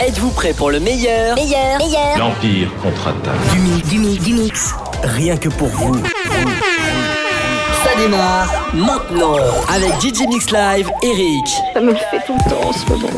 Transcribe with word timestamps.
Êtes-vous 0.00 0.30
prêt 0.30 0.54
pour 0.54 0.70
le 0.70 0.80
meilleur? 0.80 1.34
Meilleur, 1.34 1.78
meilleur. 1.78 2.16
L'Empire 2.16 2.70
contre-attaque. 2.82 3.34
Du 3.52 3.58
mix, 3.58 3.88
du 3.88 3.98
mix, 3.98 4.24
du 4.24 4.32
mix. 4.32 4.74
Rien 5.02 5.36
que 5.36 5.50
pour 5.50 5.68
vous. 5.68 5.94
Ça 7.84 7.94
démarre 7.98 8.70
maintenant 8.72 9.36
avec 9.68 9.92
DJ 10.00 10.26
Mix 10.26 10.50
Live, 10.50 10.90
Eric. 11.02 11.46
Ça 11.74 11.80
me 11.82 11.92
le 11.92 11.98
fait 11.98 12.20
tout 12.26 12.34
le 12.34 12.50
temps 12.50 12.66
en 12.66 12.72
ce 12.72 12.86
moment. 12.88 13.08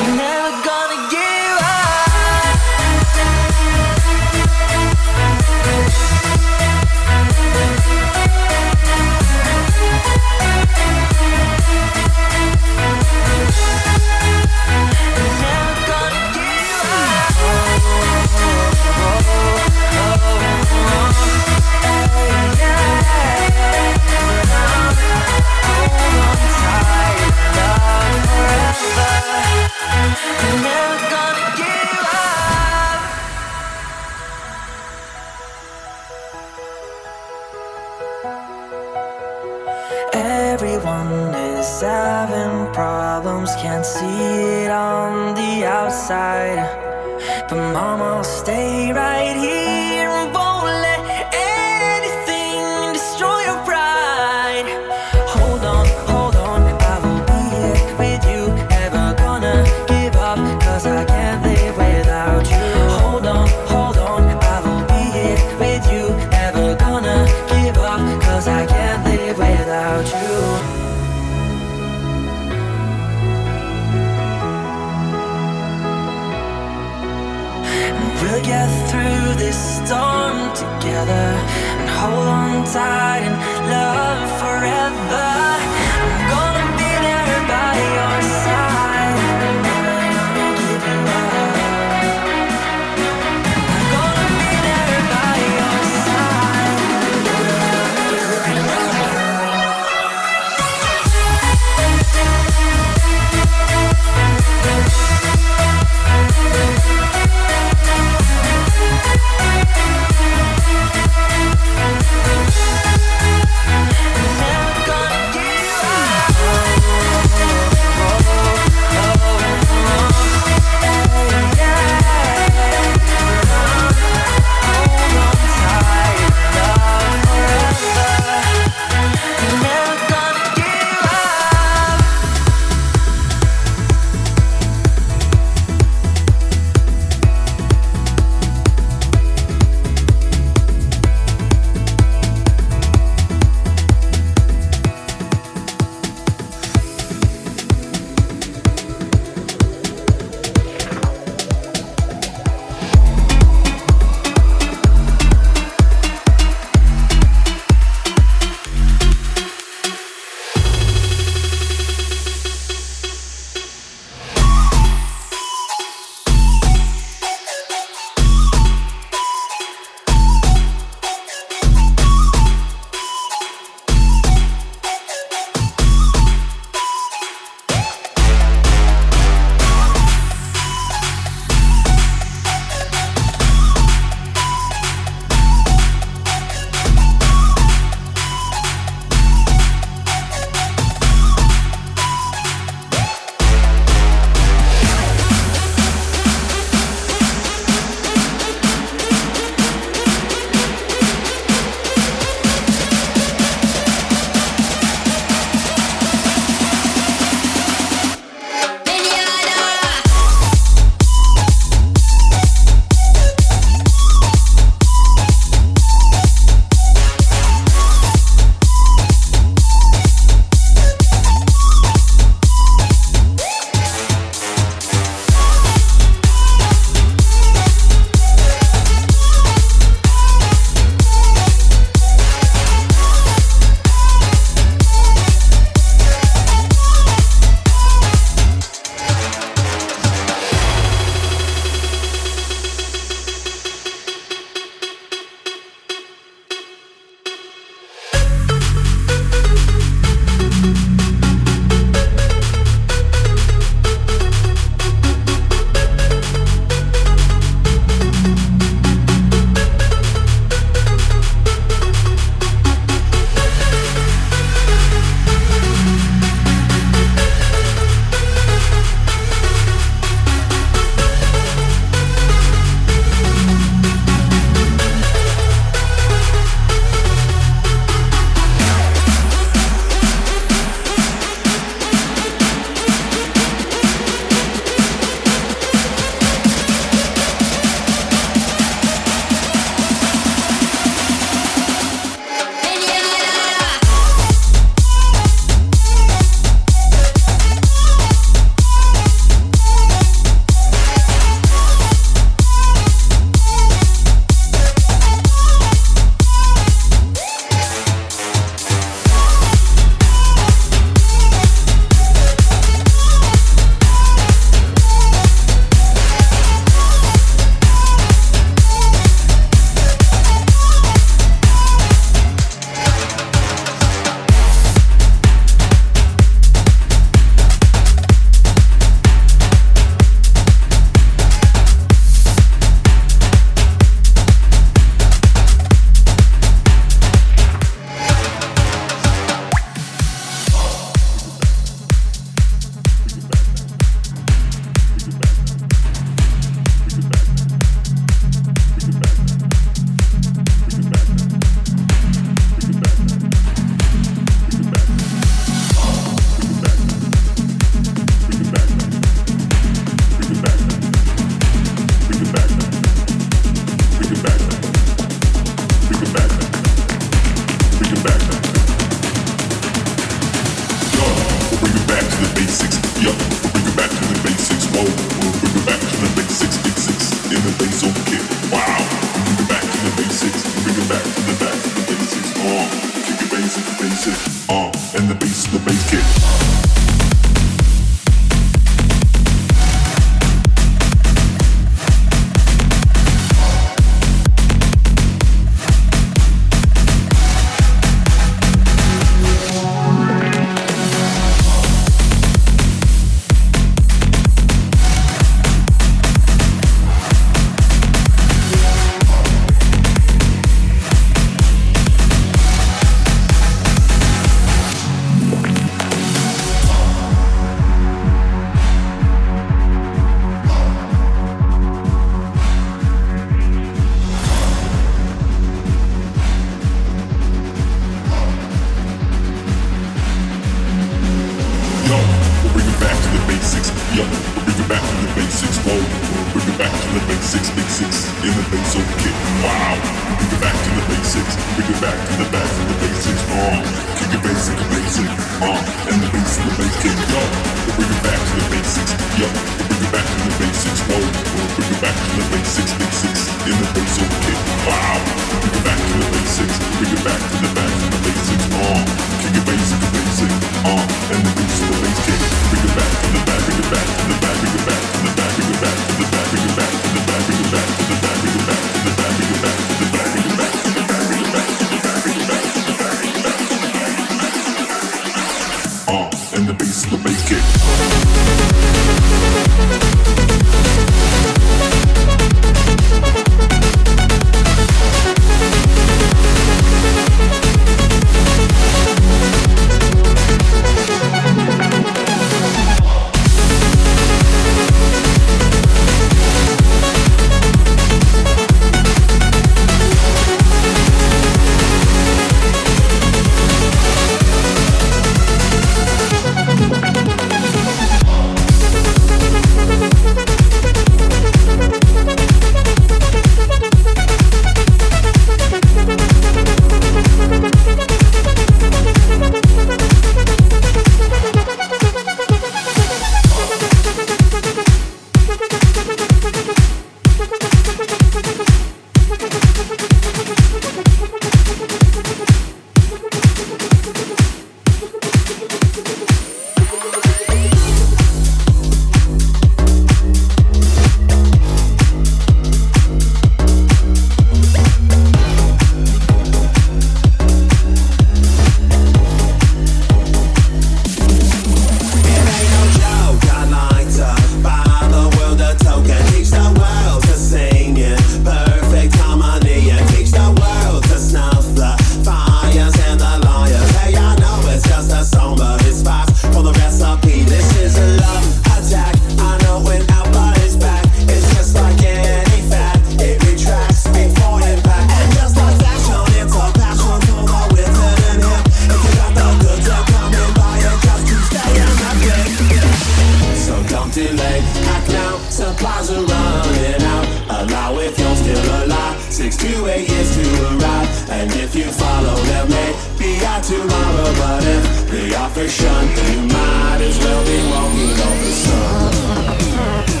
tomorrow, 593.60 594.12
but 594.14 594.44
if 594.44 594.90
they 594.90 595.14
offer 595.14 595.48
shun, 595.48 595.88
you 595.88 596.20
might 596.28 596.80
as 596.80 596.98
well 596.98 597.24
be 597.24 597.38
walking 597.52 597.96
on 598.08 598.16
the 598.24 598.32
sun. 598.44 600.00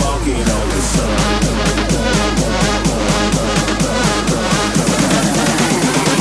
Walking 0.00 0.46
on 0.56 0.66
the 0.74 0.82
sun. 0.92 1.18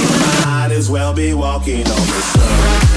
You 0.02 0.10
Might 0.46 0.72
as 0.72 0.90
well 0.90 1.14
be 1.14 1.34
walking 1.34 1.88
on 1.88 2.06
the 2.14 2.22
sun. 2.22 2.97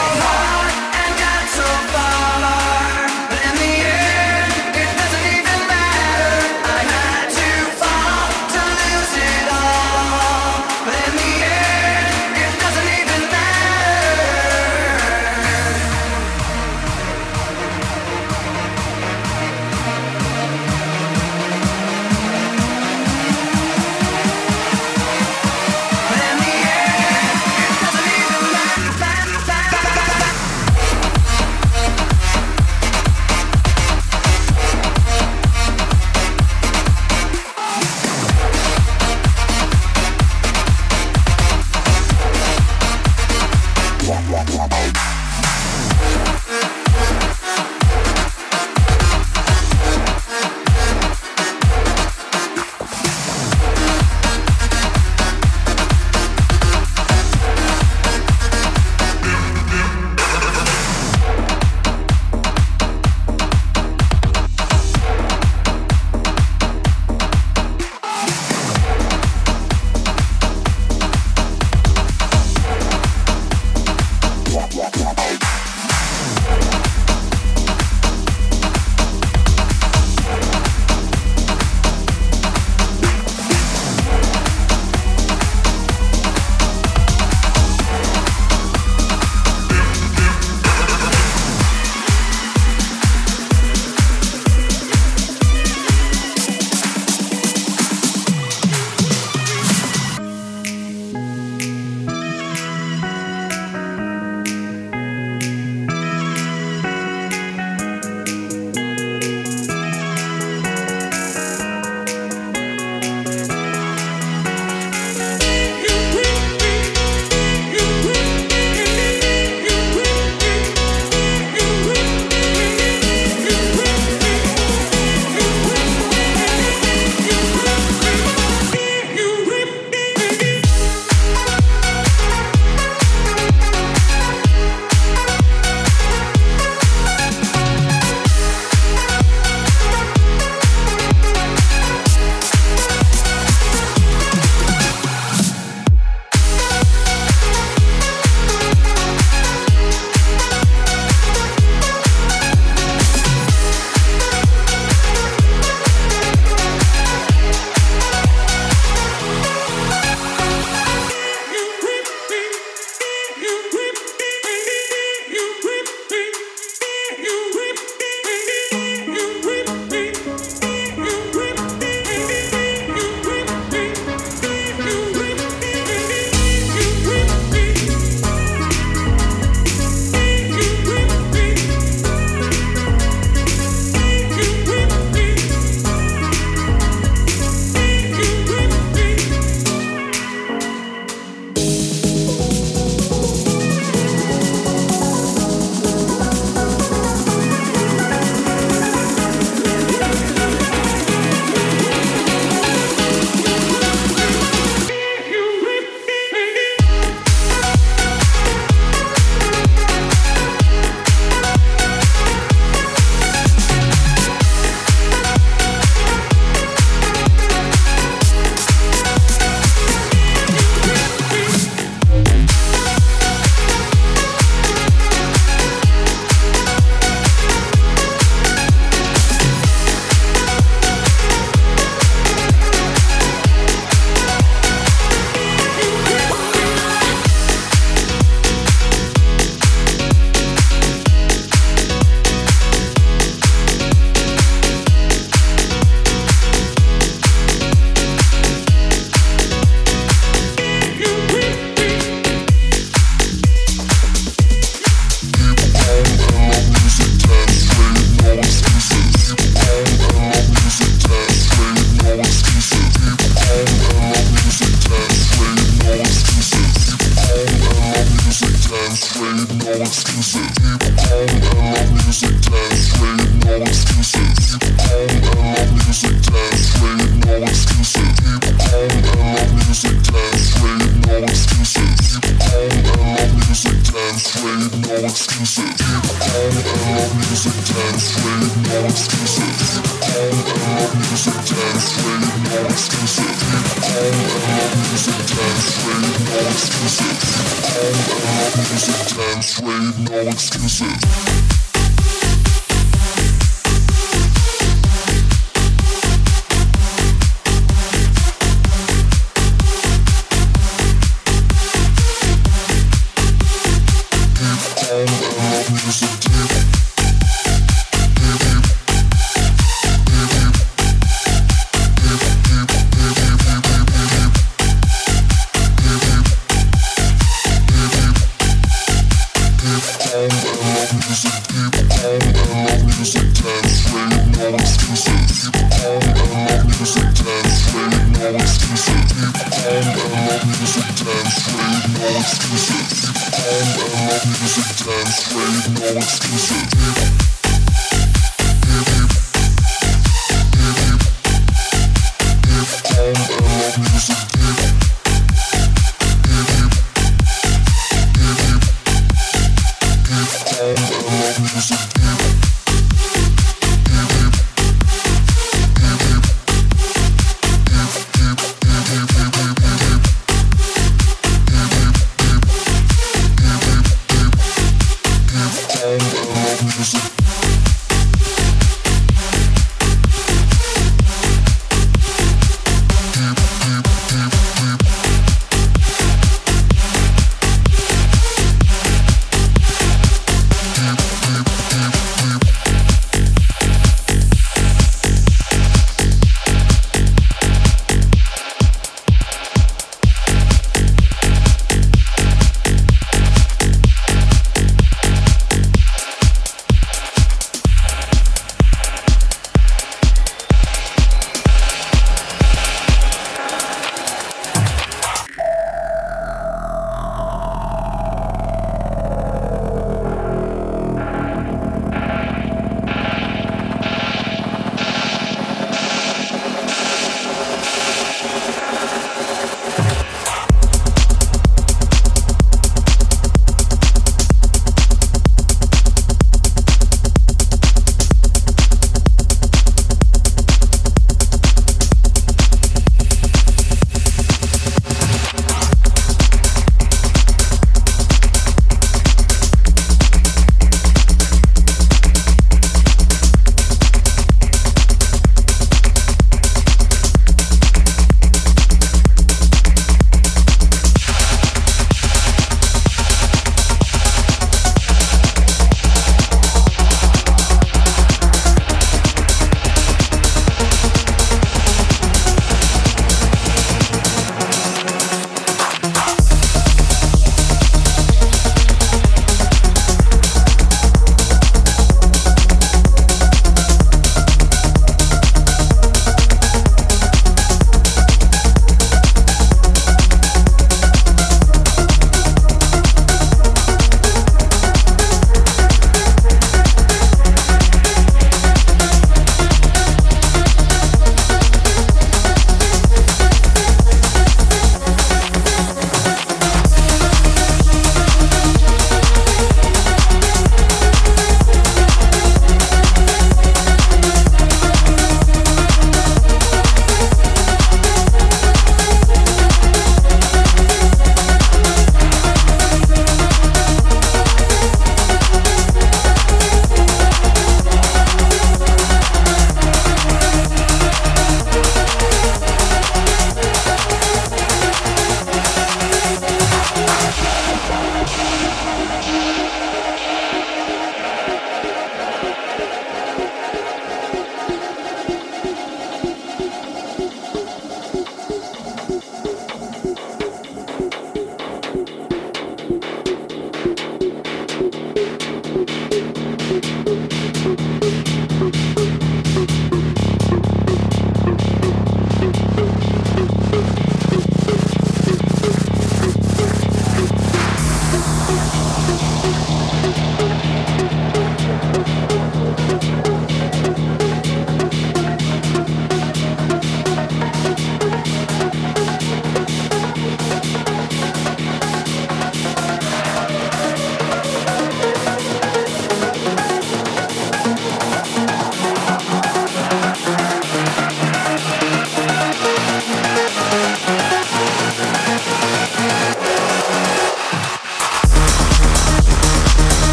music. 346.31 347.40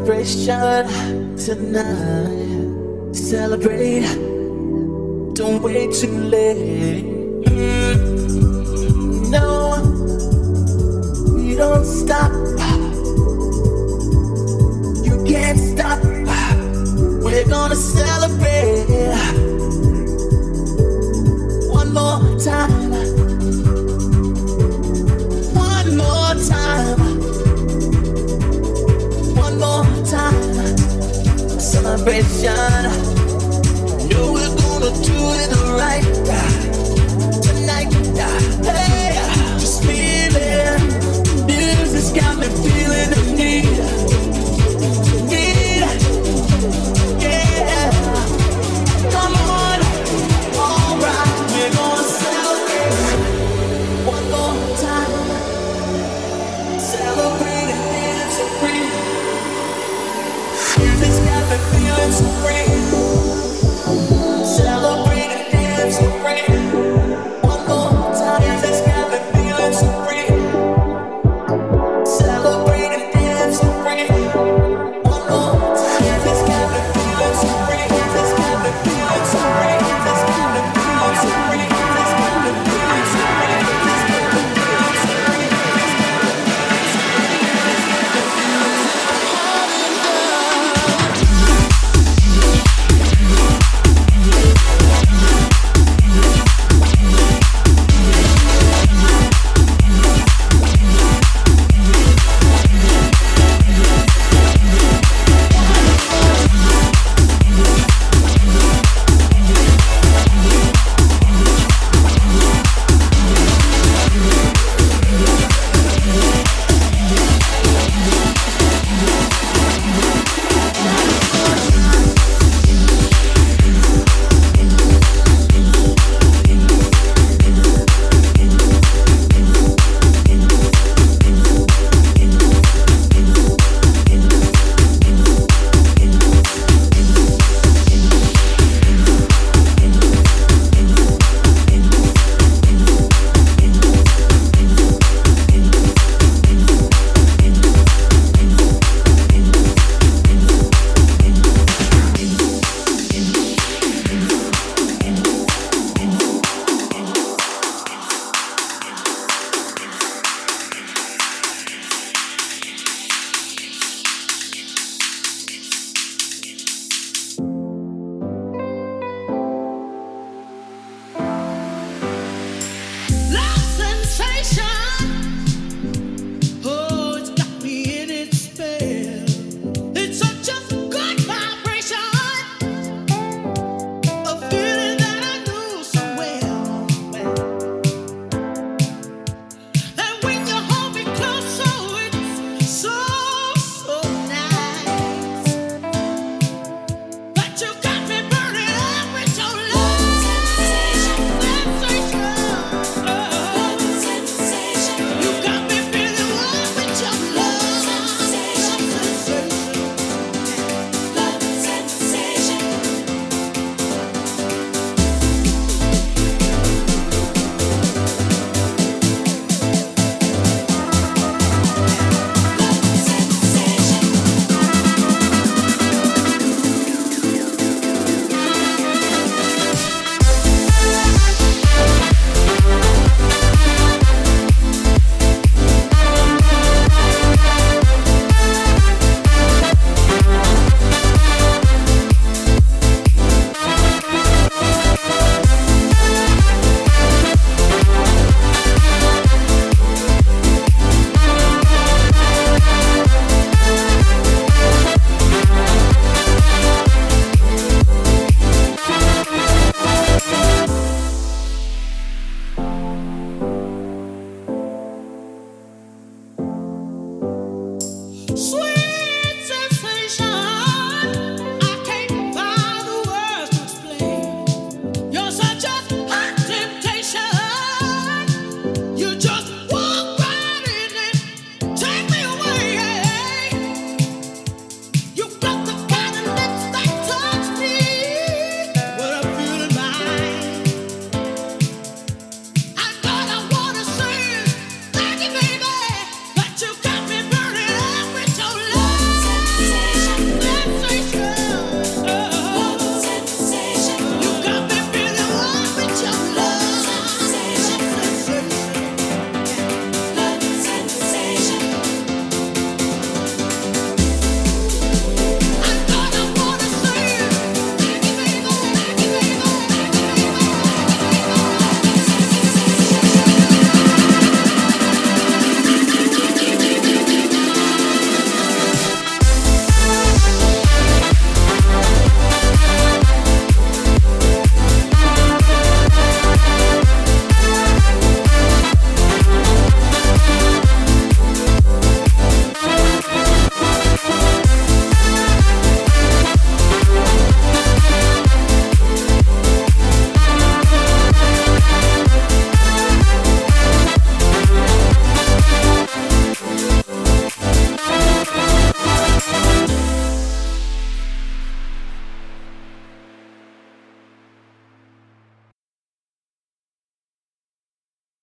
Celebration 0.00 1.09